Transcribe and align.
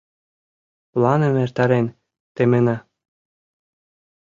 Планым 0.91 1.33
эртарен 1.43 1.85
темена! 2.35 2.75